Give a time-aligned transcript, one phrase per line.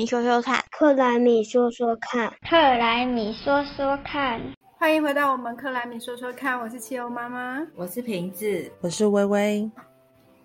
[0.00, 4.40] 米说说看，克莱米说说看，克莱米说说看。
[4.78, 9.70] 欢迎回到我们克莱米说说看，我是汽油妈妈，我是瓶子，我是微微。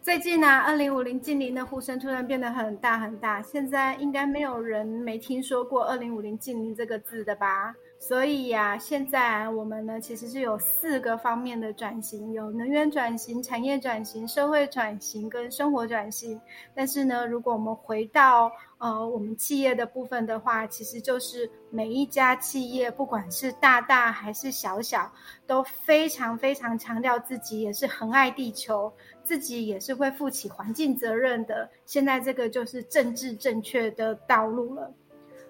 [0.01, 7.73] 最近呢，二零五零近邻的呼声突然变得很大很大，现在应该没有人没听说过二零五零近邻这个字的吧？
[7.97, 16.39] 所以呀，现在我们呢其实是有四个方面的转型，有能源转型、产业转型、社会转型跟生活转型。
[16.75, 18.51] 但是呢，如果我们回到
[18.85, 25.11] 呃我们企业的部分的话，其实就是每一家企业，不管是大大还是小小，
[25.47, 28.93] 都非常非常强调自己也是很爱地球，
[29.23, 31.67] 自己也是会负起环境责任的。
[31.87, 34.93] 现在这个就是政治正确的道路了。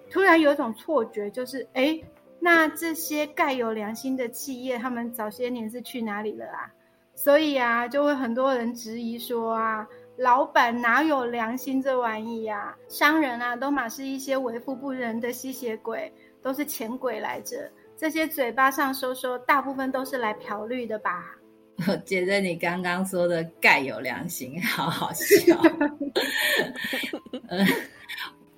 [0.08, 2.00] 突然有一种错觉，就是哎。
[2.38, 6.70] 那这些盖有良心的企业，他们早些年是去哪里了啊？
[7.14, 12.74] 所以啊，就会很多人质疑说啊，老板哪有良心这玩意呀？
[12.88, 16.10] 商人啊，都嘛是一些为富不仁的吸血鬼，
[16.42, 17.70] 都是钱鬼来着。
[17.98, 21.36] 这些嘴巴上说说，大部分都是来嫖绿的吧？
[21.86, 25.54] 我觉得你刚刚说的盖有良心， 好好笑。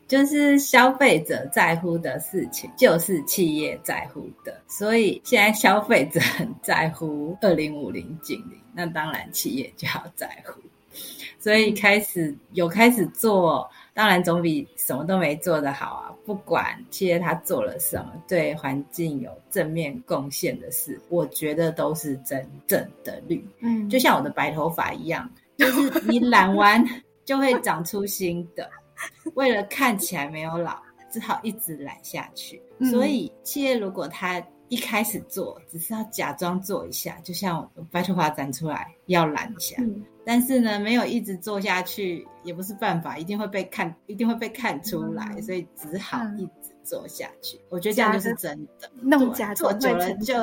[0.07, 4.59] 就是消费者在乎的事情，就是企业在乎的。
[4.67, 10.61] 所以现在消费者很在乎二零五零净零，那当然企业就要在乎。
[11.39, 16.15] 所以开始有开始做，当然总比什么都没做的好啊。
[16.27, 23.43] 不管企业他做了什么，对环境有正面贡献的事，我觉得都是真正的绿。
[23.61, 26.85] 嗯，就像我的白头发一样，就是你染完
[27.25, 28.69] 就会长出新的。
[29.35, 30.77] 为了看起来没有老，
[31.11, 32.61] 只好一直染下去。
[32.91, 39.77] 所以企业如果他一开始做，只是要假装做一下，就像白头发长出来要染一下，
[40.25, 47.59] 但是呢，没有一直做下去也不是办法，一定会被看，一定会被看出来，所以只好一直做下去。
[47.71, 50.35] 我觉得这样就是真的，弄假做久了就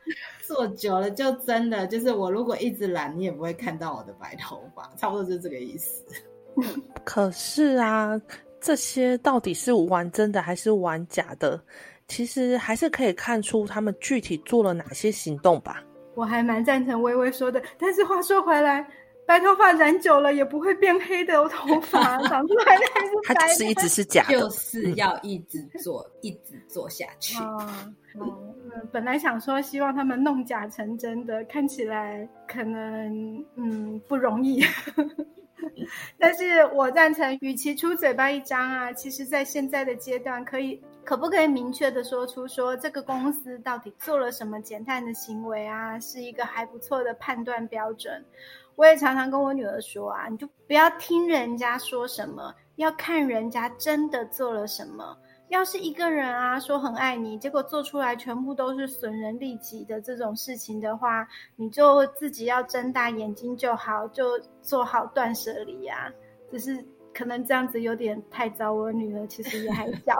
[0.46, 6.02] 做久了就真的就是我如果一直染，你也不会看到我的白头发，差不多就是这个意思。
[7.04, 8.20] 可是啊，
[8.60, 11.62] 这些到底是玩真的还是玩假的？
[12.08, 15.82] 其实还是可以看出他们具体做了哪些行动吧。
[16.14, 18.86] 我还蛮赞成微微说的，但是话说回来，
[19.26, 23.34] 白头发染久了也不会变黑的我头发，长出来的还是 白。
[23.34, 27.36] 它是一直是假的，就是要一直做，一直做下去。
[27.42, 34.62] 嗯，本来想说希望他们弄假成真的，看起来可能嗯不容易。
[36.18, 48.24] 但是我赞成，与其出嘴巴一张啊，其实在现在的阶段，可以可不可以明确的说出说这个公司到底做了什么减碳的行为啊，是一个还不错的判断标准。
[48.76, 55.16] 我也常常跟我女儿说啊，你就不要听人家说什么，要看人家真的做了什么。
[55.48, 66.10] 要是一个人啊说很爱你，结果做出来全部都是损人利己的这种事情的话，你就自己要睁大眼睛就好，就做好断舍离呀。
[66.50, 70.18] 只是可能这样子有点太早，我女儿其实也还小，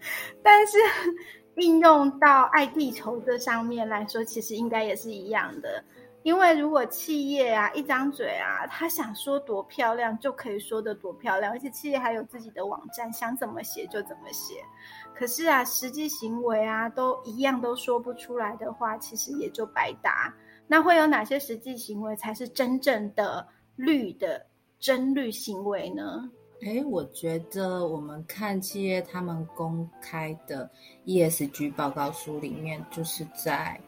[0.42, 0.76] 但是
[1.56, 5.82] 应用到爱地球这上面来说，其实应该也是一样的。
[6.24, 14.54] 因为如果企业啊一张嘴啊，他想说多漂亮就可以说的多漂亮，而且企业还有自己的网站，想怎么写就怎么写。
[15.14, 20.32] 可是啊，实际行为啊都一样都说不出来的话，其实也就白搭。
[20.66, 24.44] 那会有哪些实际行为才是真正的绿的
[24.78, 26.30] 真绿行为呢？
[26.62, 30.70] 哎，我觉得我们看企业他们公开的
[31.06, 33.80] ESG 报告书里面，就是在。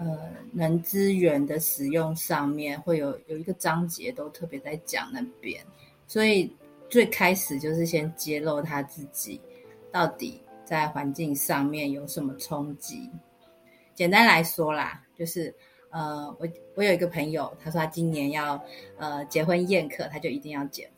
[0.00, 0.16] 呃，
[0.52, 5.60] 能资源的使用上面会有有一个章节都特别在讲那边，
[6.06, 6.48] 所以
[6.88, 9.40] 最开始就是先揭露他自己
[9.90, 13.10] 到底在环境上面有什么冲击。
[13.92, 15.52] 简单来说啦，就是
[15.90, 16.46] 呃，我
[16.76, 18.62] 我有一个朋友，他说他今年要
[18.98, 20.88] 呃结婚宴客，他就一定要减，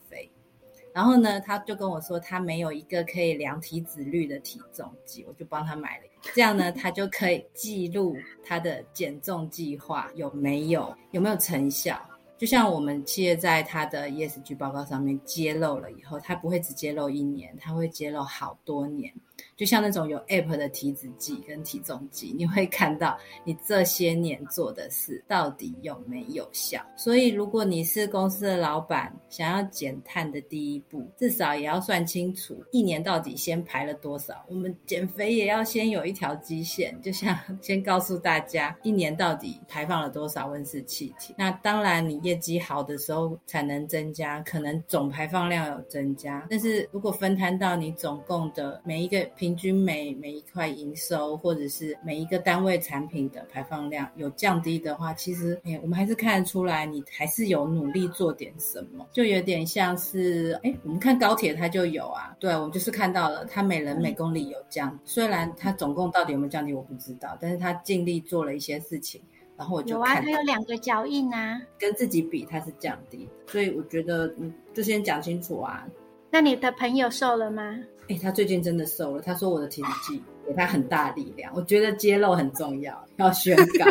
[0.92, 6.04] 然后呢，他就跟我说他没有一个可以量体脂率的体重计，我就帮他买了。
[6.34, 12.00] 这样呢，他就可以记录他的减重计划有没有有没有成效。
[12.36, 19.12] 就像我们企业在他的 ESG 报告上面揭露了以后，他不会只揭露一年，他会揭露好多年。
[19.56, 26.80] 就像那种有 App 的体脂计跟体重计，你会看到你这些年做的事到底有没有效。
[26.96, 34.44] 所以，如果你是公司的老板，想要减碳的第一步，至少也要算清楚一年到底先排了多少。
[34.48, 41.34] 我们减肥也要先有一条基线，就像先告诉大家一年到底排放了多少温室气体。
[41.36, 46.46] 那当然，你业绩好的时候才能增加，可能总排放量有增加。
[46.50, 69.20] 但是如果分摊到你总共的每一个平均每每一块营收，或者是每一个单位产品的排放量有降低的话，其实哎，我们还是看得出来，你还是有努力做点什么，就有点像是哎，我们看高铁它就有啊，对，我们就是看到了它每人每公里有降，虽然它总共到底有没有降低我不知道，但是它尽力做了一些事情，
[69.56, 75.86] 然后我就有啊，它有两个脚印啊，跟自己比它是降低，所以我觉得嗯，就先讲清楚啊。
[76.32, 77.76] 那你的朋友瘦了吗？
[78.10, 79.22] 哎，他最近真的瘦了。
[79.22, 83.86] 他说我的体脂计给他很大力量，我觉得揭露很重要，要宣告。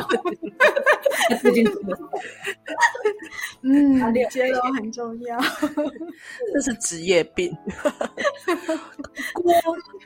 [1.29, 2.03] 他最近真的瘦。
[3.61, 3.97] 嗯，
[4.29, 5.39] 揭露很重要。
[6.53, 7.55] 这是职业病。
[9.33, 9.53] 不过，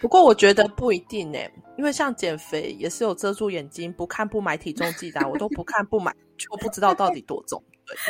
[0.02, 1.40] 不过我觉得不一定呢，
[1.78, 7.62] 因为像减肥也是有遮住眼睛，不看不买体重计的，我都不看不买，就不知道到底多重。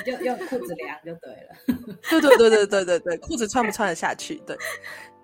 [0.06, 1.56] 你就用裤子量就对了。
[2.10, 4.36] 对对对对对对对，裤子穿不穿得下去？
[4.46, 4.58] 对。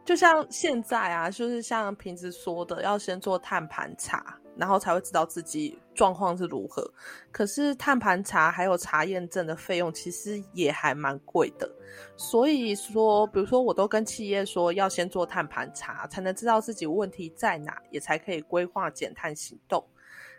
[0.05, 6.83] 就像现在啊，就是像平时说的，要先做碳盘查，然后才会知道自己状况是如何。
[7.31, 11.69] 可是碳盘查还有查验证的费用，其实也还蛮贵的。
[12.17, 19.83] 所以说，比如说，我都跟企业说，要先做碳盘查，才能知道自己问题在哪，也才可以规划减碳行动。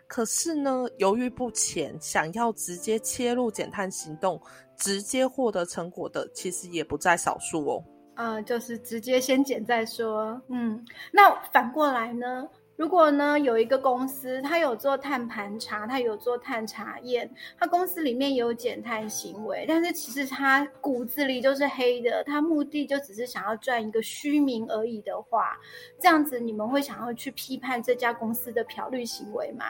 [0.05, 4.41] 可是呢，犹豫不前，想要直接切入减碳行动，
[4.75, 7.83] 直接获得成果的，其实也不在少数哦。
[8.21, 10.39] 呃，就是直接先减再说。
[10.47, 12.47] 嗯，那反过来呢？
[12.75, 17.27] 如果呢有一个公司，他有做碳盘查，他有做碳查验，
[17.57, 25.57] 他公司里面有减碳行为，但是其实他骨子里就是黑的，他目的就只是想要赚一个虚名而已的话，
[25.99, 29.65] 这样子你们会想要去批判这家公司的漂绿行为吗？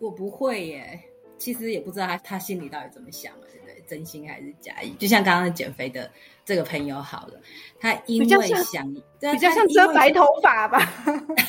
[0.00, 1.00] 我不会耶，
[1.38, 3.82] 其实也不知道他他心里到底怎么想啊，对不对？
[3.86, 4.90] 真心还是假意？
[4.98, 6.10] 就像刚刚减肥的。
[6.46, 7.40] 这个朋友好了，
[7.80, 10.78] 他因为想比较像遮白头发吧，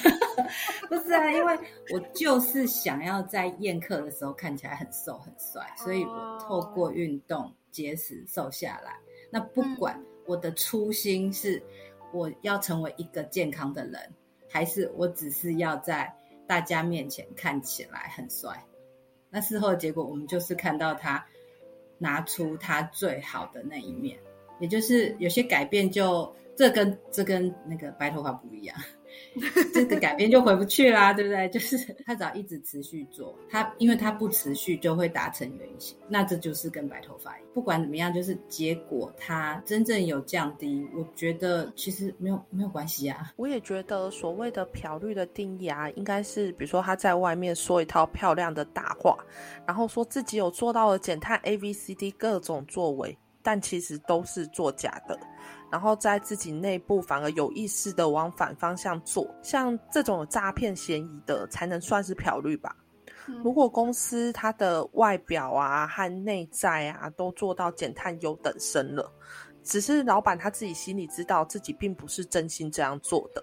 [0.90, 1.60] 不是啊，因为
[1.94, 8.98] 我就是想要在宴客的时候看起来很瘦很帅，所以我透过运动节食瘦下来。
[9.30, 11.62] 那不管我的初心是
[12.12, 14.02] 我要成为一个健康的人，
[14.50, 16.12] 还是我只是要在
[16.48, 18.66] 大家面前看起来很帅，
[19.30, 21.24] 那事后结果我们就是看到他
[22.00, 24.18] 拿出他最好的那一面。
[24.60, 28.76] 也就是有些改变，就这跟这跟那个白头发不一样，
[29.74, 31.48] 这个改变就回不去啦，对不对？
[31.50, 37.50] 就是 他只要一直持续做，他因为他不持续就会达成原型，那这就是跟白头发一样。
[37.54, 43.32] 不管怎么样，就是结果它真正有降低，我觉得其实没有没有关系啊。
[43.36, 49.18] 我也觉得所谓的漂绿的定义啊，应该是比如说他在外面说一套漂亮的大话，
[49.66, 53.16] 然后说自己有做到了减碳 A、B、C、D 各种作为。
[53.48, 55.18] 但其实都是作假的，
[55.72, 62.76] 然后在自己内部反而有意识的往反方向做，像这种诈骗嫌疑的才能算是漂绿吧。
[63.42, 69.10] 如果公司它的外表啊和内在啊都做到减碳优等生了，
[69.64, 73.42] 只是老板他自己心里知道自己并不是真心这样做的，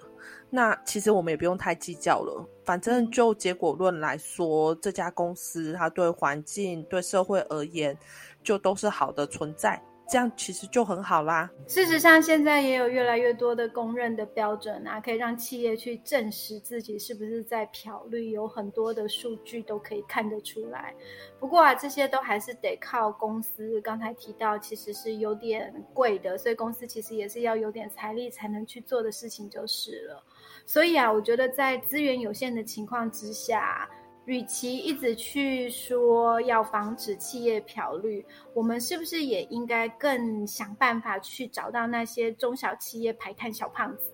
[0.50, 2.46] 那其实我们也不用太计较了。
[2.62, 7.96] 反正就结果论来说，这家公司它对环境、对社会而言，
[8.42, 9.82] 就都是好的存在。
[10.06, 11.50] 这样其实就很好啦。
[11.66, 20.94] 事实上，现在也有越来越多的公认的标准啊，可以让企业去证实自己是不是在漂绿，有很多的数据都可以看得出来。
[21.40, 23.80] 不过啊，这些都还是得靠公司。
[23.80, 30.22] 刚才提到，其实是有点贵的，所以公司其实也是要有点财力才能去做的事情就是了。
[30.66, 33.88] 所以啊，我觉得在资源有限的情况之下。
[34.26, 44.10] 与其一直去说要防止企业漂绿，我们是不是也应该更想办法去找到那些中小企业排碳小胖子，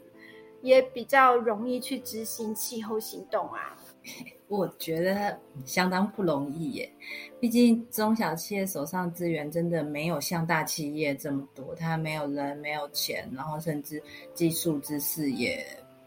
[0.63, 3.77] 也比较容易去执行气候行动啊？
[4.49, 6.93] 我觉得相当不容易耶，
[7.39, 14.03] 毕竟中小企业手上资源真的没有像大企业这么多，他没有人、没有钱，然后甚至
[14.35, 15.65] 技术知识也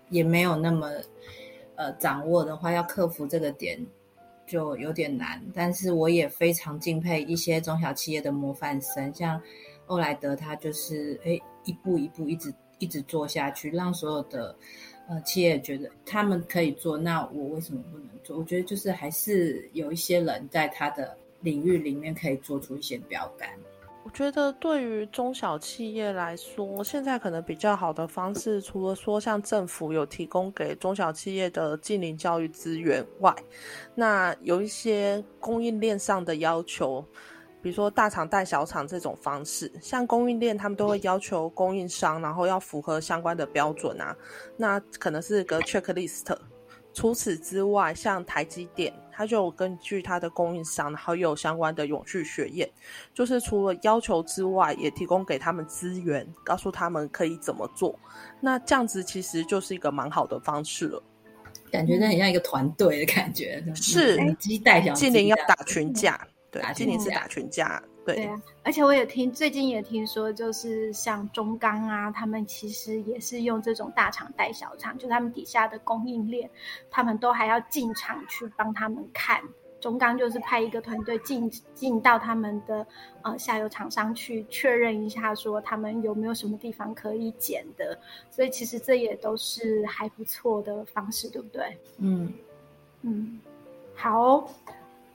[0.10, 0.91] 也没有那么。
[1.75, 3.80] 呃，掌握的话要克服这个点
[4.46, 9.42] 就有点难，但是我也非常敬佩一些中小企业的模范生，像
[9.88, 14.56] 欧莱德，他就是哎一步一步一直一直做下去，让所有的
[15.08, 18.38] 呃企业觉得他们可以做，那我为什么不能做？
[18.38, 23.50] 我觉得就是还是有一些人在他的领域里面可以做出一些标杆。
[24.03, 33.33] 我觉得对于中小企业来说，现在可能比较好的方式，除了说像政府有提供给中小企业的近邻教育资源外，
[33.95, 37.03] 那有一些供应链上的要求，
[37.62, 44.15] 比如说大厂带小厂这种方式，像供应链他们都会要求供应商，然后要符合相关的标准啊，
[44.57, 46.36] 那可能是个 checklist。
[46.93, 48.93] 除此之外，像台积电。
[49.15, 52.70] 他就根据他的供应商，然后有相关的永续学业，
[53.13, 57.98] 就是除了要求之外，也提供给他们资源，告诉他们可以怎么做。
[58.41, 61.03] 那这样子其实就是一个蛮好的方式了，
[61.72, 63.63] 感觉很像一个团队的感觉。
[63.75, 67.82] 是，鸡带小精灵要打群架，对，精灵是打群架。
[68.05, 76.50] 对啊，而且我也听最近也听说，就是像中钢啊，他们其实也是用这种大厂带小厂，就他们底下的供应链，
[76.91, 79.41] 他们都还要进厂去帮他们看。
[79.79, 82.88] 中钢就是派一个团队进进到他们的
[83.22, 88.00] 呃下游厂商去确认一下，说他们有没有什么地方可以减的。
[88.31, 91.77] 所以其实这也都是还不错的方式，对不对？
[91.98, 92.33] 嗯
[93.01, 93.39] 嗯，
[93.93, 94.50] 好。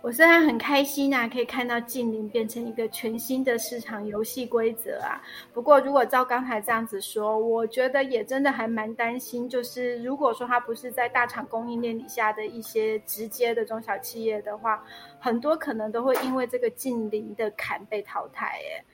[0.00, 5.20] 我虽然很开心啊，可以看到近邻变成一个全新的市场游戏规则啊。
[5.52, 9.48] 不过，如果照刚才这样子说，我觉得也真的还蛮担心。
[9.48, 14.82] 就是如果说它不是在大厂供应链底下的一些直接的中小企业的话，
[15.18, 18.58] 很多可能都会因为这个近邻的坎被淘汰。
[18.60, 18.84] 耶。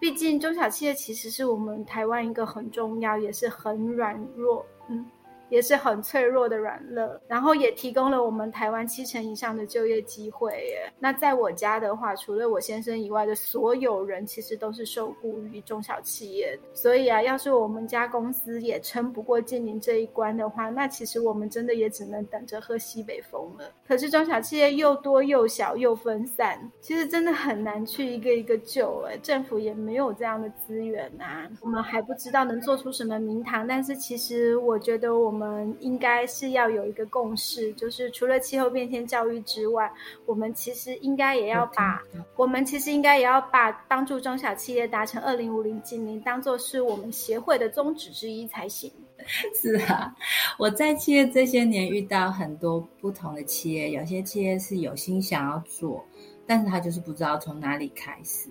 [0.00, 5.06] 毕竟中小企业其实是我们台湾一个很重要，也是很软弱，嗯。
[5.50, 10.92] 也是很脆弱的软肋，然后也提供了我们台湾七成以上的就业机会耶。
[10.98, 16.58] 那在我家的话，除了我先生以外的所有人，其实都是受雇于中小企业。
[16.74, 23.72] 所以啊，要是我们家公司也撑不过建宁这一关的话，那其实我们真的也只能等着喝西北风了。
[23.86, 29.16] 可是中小企业又多又小又分散，其实真的很难去一个一个救哎。
[29.22, 33.66] 政府也没有这样的资源呐，我们还不知道能做出什么名堂。
[33.66, 35.37] 但是其实我觉得我们。
[35.38, 39.88] 我们应该是要有一个共识，就是除了气候变迁教育之外，
[40.26, 42.02] 我们其实应该也要把
[42.34, 48.90] 我们其实应该也要把帮助中小企业达成二零五零净零当做是我们协会的宗旨之一才行。
[49.54, 50.12] 是啊，
[50.58, 56.04] 我在企业这些年遇到很多不同的企业，有些企业是有心想要做，
[56.48, 58.50] 但是他就是不知道从哪里开始。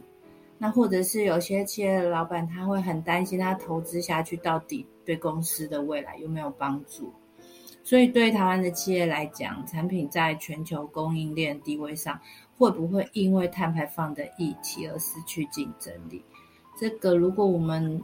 [0.57, 7.13] 那或者是有些企业的老板，他会很担心他投资下去到底对公司的未来有没有帮助。
[7.83, 12.19] 所以对台湾的企业来讲，产品在全球供应链地位上
[12.57, 16.21] 会不会因为碳排放的议题而失去竞争力？
[16.77, 18.01] 这个如果我们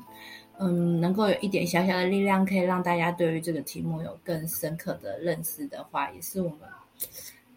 [0.57, 6.60] 嗯能够有一点小小的力量，可以让大家对于这个题目有更深刻的认识的话，也是我们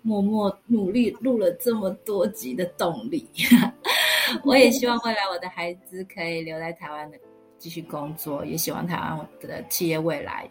[0.02, 3.28] 默默努力录了这么多集的动力。
[4.44, 7.18] 我也希望未来我的孩子可以留在台湾的
[7.58, 10.50] 继续工作，也希望台湾的企业未来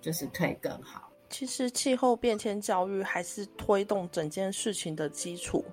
[0.00, 1.10] 就是可以更好。
[1.30, 5.64] 其实气候变迁教育还是推动整件事情的基础。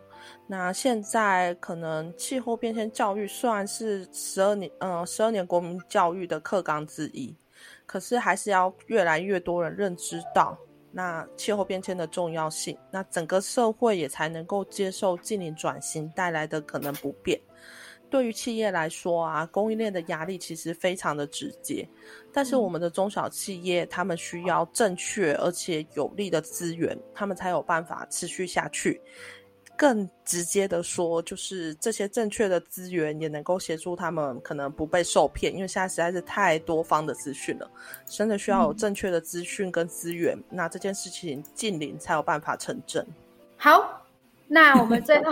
[0.48, 7.36] 那现在可能气候变迁教育虽然是十二年，嗯，十二年国民教育的课纲之一，
[7.86, 10.58] 可是还是要越来越多人认知到。
[10.92, 17.40] 那气候变迁的重要性，那整个社会也才能够接受近零转型带来的可能不便。
[18.10, 21.88] 对于企业来说啊，供应链的压力其实非常的直接，
[22.34, 29.02] 但是我们的中小企业，他们需要正确而且有力的资源，他们才有办法持续下去。
[29.78, 37.70] 更直接的说，就是这些正确的资源也能够协助他们可能不被受骗，因为现在实在是太多方的资讯了，
[38.06, 43.06] 真的需要有正确的资讯跟资源，那这件事情近邻才有办法成真。
[43.58, 44.04] 好，
[44.48, 45.32] 那我们最后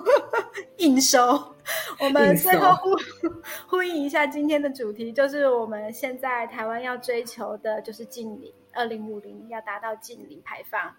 [0.76, 1.54] 应收，
[1.98, 2.96] 我们最后呼
[3.66, 10.94] 呼应一下今天的主题，就是我们现在台湾要追求的就是近邻，二零五零要达到近零排放。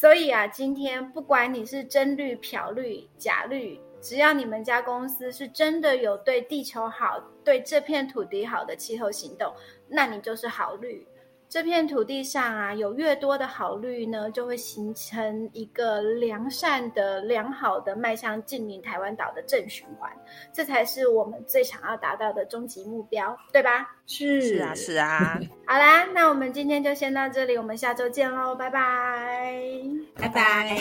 [0.00, 9.54] 所以啊，今天不管你是真绿、漂绿、假绿，只要你们家公司是真的有对地球好、对这片土地好的气候行动，
[9.86, 11.06] 那你就是好绿。
[11.50, 20.08] 这片土地上啊，有越多的好绿呢，就会形成一个良善的、良好的迈向近邻台湾岛的正循环，
[20.52, 23.90] 这才是我们最想要达到的终极目标，对吧？
[24.06, 25.40] 是是啊，是啊。
[25.66, 29.82] 好啦，那我们今天就先到这里，我们下周见喽，拜拜，
[30.14, 30.78] 拜拜，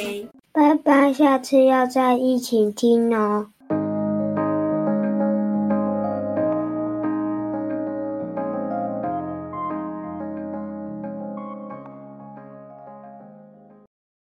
[0.52, 3.50] 拜拜，下次要再一起听哦。